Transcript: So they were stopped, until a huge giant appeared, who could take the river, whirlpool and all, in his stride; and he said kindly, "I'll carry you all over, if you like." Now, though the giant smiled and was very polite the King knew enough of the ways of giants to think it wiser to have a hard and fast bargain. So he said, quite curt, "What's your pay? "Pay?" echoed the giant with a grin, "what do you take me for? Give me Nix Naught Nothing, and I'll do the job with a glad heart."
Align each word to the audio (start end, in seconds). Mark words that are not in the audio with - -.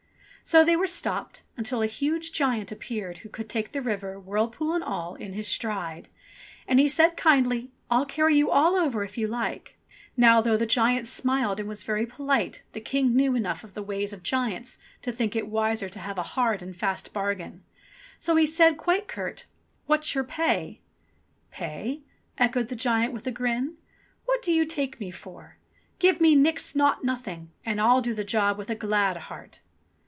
So 0.43 0.65
they 0.65 0.75
were 0.75 0.87
stopped, 0.87 1.43
until 1.55 1.81
a 1.81 1.87
huge 1.87 2.33
giant 2.33 2.73
appeared, 2.73 3.19
who 3.19 3.29
could 3.29 3.47
take 3.47 3.71
the 3.71 3.81
river, 3.81 4.19
whirlpool 4.19 4.73
and 4.73 4.83
all, 4.83 5.15
in 5.15 5.31
his 5.31 5.47
stride; 5.47 6.09
and 6.67 6.77
he 6.77 6.89
said 6.89 7.15
kindly, 7.15 7.71
"I'll 7.89 8.07
carry 8.07 8.35
you 8.35 8.51
all 8.51 8.75
over, 8.75 9.01
if 9.05 9.17
you 9.17 9.27
like." 9.27 9.77
Now, 10.17 10.41
though 10.41 10.57
the 10.57 10.65
giant 10.65 11.07
smiled 11.07 11.61
and 11.61 11.69
was 11.69 11.85
very 11.85 12.05
polite 12.05 12.63
the 12.73 12.81
King 12.81 13.15
knew 13.15 13.33
enough 13.33 13.63
of 13.63 13.75
the 13.75 13.83
ways 13.83 14.11
of 14.11 14.23
giants 14.23 14.77
to 15.03 15.13
think 15.13 15.37
it 15.37 15.47
wiser 15.47 15.87
to 15.87 15.99
have 15.99 16.17
a 16.17 16.23
hard 16.33 16.61
and 16.61 16.75
fast 16.75 17.13
bargain. 17.13 17.63
So 18.19 18.35
he 18.35 18.47
said, 18.47 18.75
quite 18.75 19.07
curt, 19.07 19.45
"What's 19.85 20.13
your 20.15 20.25
pay? 20.25 20.81
"Pay?" 21.51 22.01
echoed 22.37 22.67
the 22.67 22.75
giant 22.75 23.13
with 23.13 23.25
a 23.25 23.31
grin, 23.31 23.75
"what 24.25 24.41
do 24.41 24.51
you 24.51 24.65
take 24.65 24.99
me 24.99 25.11
for? 25.11 25.59
Give 25.97 26.19
me 26.19 26.35
Nix 26.35 26.75
Naught 26.75 27.05
Nothing, 27.05 27.51
and 27.65 27.79
I'll 27.79 28.01
do 28.01 28.13
the 28.13 28.25
job 28.25 28.57
with 28.57 28.69
a 28.69 28.75
glad 28.75 29.15
heart." 29.15 29.61